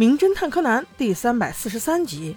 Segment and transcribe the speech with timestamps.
[0.00, 2.36] 名侦探柯南第三百四十三集，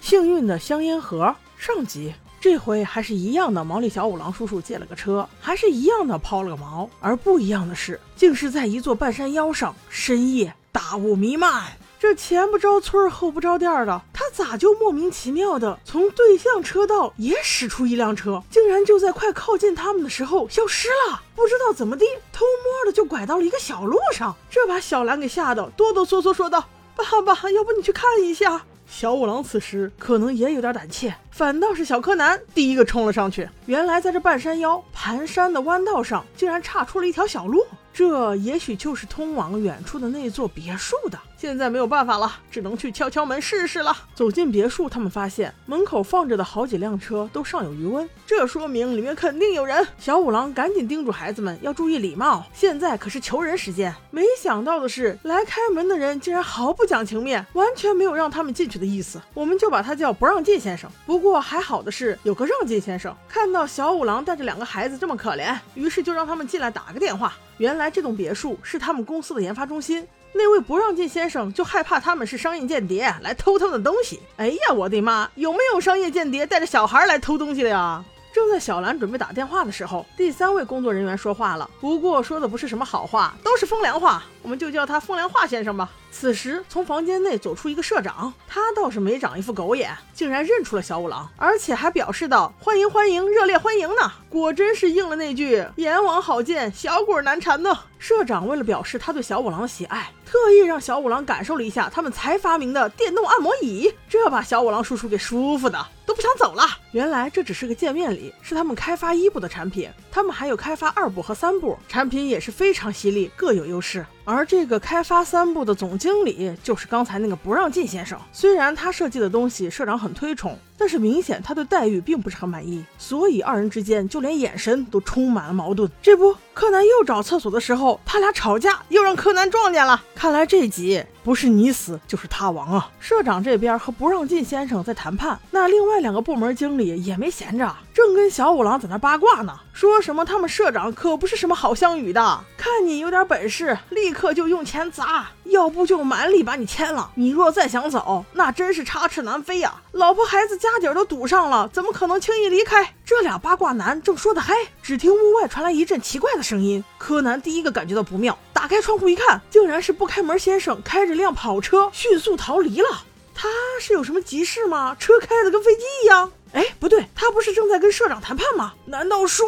[0.00, 2.10] 幸运的香烟盒上集。
[2.40, 21.20] 这回还是一样的，毛利小五郎叔叔借了个车，还是一样的抛了个锚，而不一样的是，竟是在一座半山腰上，深夜大雾弥漫，这前不着村后不着店的，他咋就莫名其妙的从对向车道也驶出一辆车，竟然就在快靠近他们的时候消失了？
[21.36, 26.66] 不知道怎么地，偷摸的就拐到了一个小路上，这把小兰给吓得哆哆嗦嗦说道。
[26.96, 28.62] 爸爸，要不你去看一下？
[28.86, 33.48] 小五郎此时可能也有点胆怯，反倒是小柯南第一个冲了上去。
[33.64, 37.64] 原来在这半山腰盘山的弯道上，竟然岔出了一条小路。
[37.94, 41.18] 这也许就是通往远处的那座别墅的。
[41.42, 43.92] 现在没有办法了，只能去敲敲门试试了。
[44.14, 49.84] 走进别墅，他们发现门口放着的好几辆车都尚有余温，这说明里面肯定有人。
[49.98, 53.92] 小五郎赶紧叮嘱孩子们要注意礼貌，现在可是求人时间。
[54.12, 59.20] 没想到的是，来开门的人竟然毫不讲情面，完全没有让他们进去的意思。
[59.34, 60.88] 我们就把他叫不让进先生。
[61.04, 67.32] 不过还好的是，有个让进先生看到小五郎带着两个孩子这么可怜，于是就让他们进来打个电话。
[67.58, 74.20] 原来这栋别墅是他们公司的研发中心，那位不让进先生就害怕他们是商业间谍来偷他们的东西。
[74.36, 75.30] 哎呀，我的妈！
[75.34, 78.02] 有没有商业间谍带着小孩来偷东西的呀？
[78.32, 85.90] 正在小兰准备打电话的时候，第三位工作人员说话了，不过说的不是什么好话，都是风凉话，我们就叫他风凉话先生吧。
[86.10, 97.78] 此时，从房间内走出一个社长，他倒是没长一副狗眼，竟然认出了小五郎，而且还表示道：“欢迎欢迎，热烈欢迎呢！”果真是应了那句“阎王好见，小鬼难缠”呢。
[97.98, 105.78] 社长为了表示他对小五郎的喜爱，特意让小五郎感受了一下他们才发明的电动按摩椅，这把小五郎叔叔给舒服的
[106.22, 106.62] 不想走了。
[106.92, 114.06] 原来这只是个见面礼，是他们开发一部的产品，他们还有开发二部和三部，产品也是非常犀利，各有优势。
[114.24, 118.18] 而这个开发三部的总经理就是刚才那个不让进先生。
[118.32, 125.90] 虽然他设计的东西社长很推崇，但是明显他对待遇并不是很满意，所以二人之间就连眼神都充满了矛盾。
[126.00, 130.02] 这不，柯南又找厕所的时候，他俩吵架，又让柯南撞见了。
[130.14, 132.90] 看来这集不是你死就是他亡啊！
[133.00, 144.11] 社长这边和不让进先生在谈判，那另外两个部门经理也没闲着，正跟小五郎在那八卦呢，说什么他们社长可不是什么好相与的，看你有点本事，立。
[144.12, 147.10] 立刻就用钱砸，要不就蛮力把你签了。
[147.14, 149.72] 你若再想走，那真是插翅难飞呀！
[149.92, 152.94] 老婆孩子家底儿都堵上了，怎么可能轻易离开？
[153.06, 156.84] 这俩八卦男正说得嗨，只听屋外传来一阵奇怪的声音。
[156.98, 163.04] 柯南第一个感觉到不妙，打开窗户一看，竟然是不开门先生开着辆跑车迅速逃离了。
[163.34, 163.48] 他
[163.80, 164.94] 是有什么急事吗？
[165.00, 166.30] 车开的跟飞机一样？
[166.52, 168.74] 哎，不对，他不是正在跟社长谈判吗？
[168.84, 169.46] 难道说……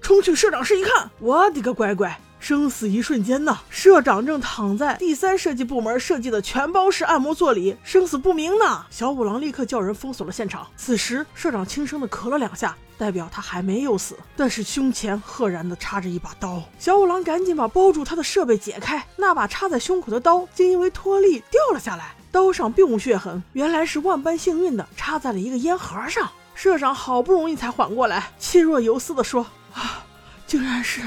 [0.00, 2.18] 冲去社长室一看，我的个乖乖！
[2.46, 8.86] 生死一瞬间呢，社长正躺在第三设计部门设计的全包式按摩座里，生死不明呢。
[8.88, 10.64] 小五郎立刻叫人封锁了现场。
[10.76, 16.62] 此时，社长轻声的咳了两下，代表他还没有死，但是胸前赫然的插着一把刀。
[16.78, 26.30] 小五郎赶紧把包住他的设备解开，那把插在胸口的刀竟因为脱力掉了下来，刀上并无血痕，原来是万般幸运的插在了一个烟盒上。
[26.54, 30.04] 社长好不容易才缓过来，气若游丝的说：“啊，
[30.46, 31.00] 竟然是。”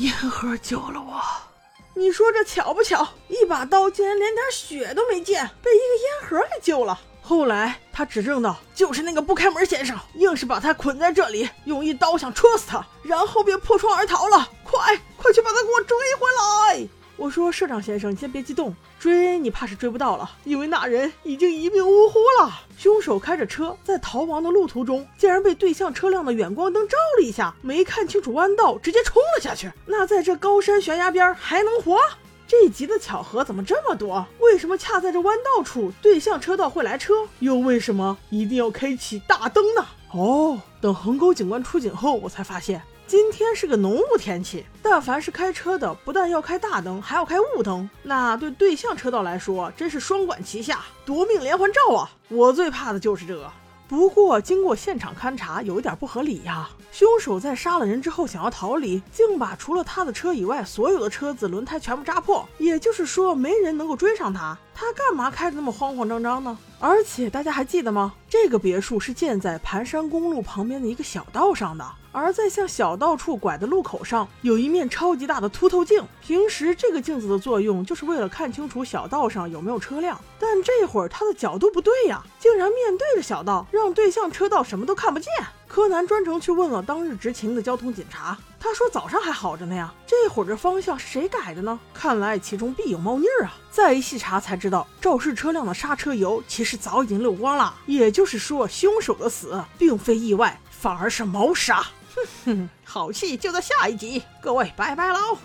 [0.00, 1.20] 烟盒救了我，
[1.94, 3.06] 你说这巧不巧？
[3.28, 6.98] 一把刀竟然连点血都没见，被一个烟盒给救了。
[7.20, 14.48] 后来他指证道，就是那个不开门先生，硬是把他捆在这里，用一刀想戳死他，然后便破窗而逃了。
[14.64, 16.88] 快，快去把他给我追回来！
[17.20, 22.50] 我说社长先生，你先别激动，追你怕是追不到了，因为那人已经一命呜呼了。
[22.78, 29.70] 凶手开着车在逃亡的路途中，竟然被对向车辆的远光灯照了一下，没看清楚弯道，直接冲了下去。
[29.84, 31.98] 那在这高山悬崖边还能活？
[32.48, 34.26] 这一集的巧合怎么这么多？
[34.38, 37.12] 为什么恰在这弯道处对向车道会来车？
[37.40, 39.84] 又为什么一定要开启大灯呢？
[40.14, 42.80] 哦，等横沟警官出警后，我才发现。
[43.10, 52.08] 今天是个浓雾天气，但凡是开车的，不但要开大灯，还要开雾灯，那对对向车道来说，真是双管齐下，夺命连环照啊！
[52.28, 53.50] 我最怕的就是这个。
[53.88, 56.70] 不过经过现场勘查，有一点不合理呀。
[56.92, 64.56] 凶手在杀了人之后想要逃离，竟把除了他的车以外所有的车子轮胎全部扎破，也就是说没人能够追上他。
[64.80, 66.56] 他干嘛开的那么慌慌张张呢？
[66.78, 68.14] 而且大家还记得吗？
[68.30, 71.84] 这个别墅是建在盘山公路旁边的一个小道上的。
[72.12, 76.02] 而在向小道处拐的路口上，有一面超级大的凸透镜。
[76.22, 85.30] 平时这个镜子的作用就是为了看清楚小道上有没有车辆，但这会儿它的角度不对呀，竟然面对着小道，让对向车道什么都看不见。
[85.68, 91.80] 柯南专程去问了当日执勤的交通警察，他说早上还好着呢呀，这会儿这方向是谁改的呢？
[91.94, 93.54] 看来其中必有猫腻儿啊！
[93.70, 101.82] 再一细查才知道，肇事车辆的刹车油其实早已经漏光了，也就是说，凶手的死并非意外，反而是谋杀。
[102.14, 105.38] 哼哼，好戏就在下一集，各位拜拜喽！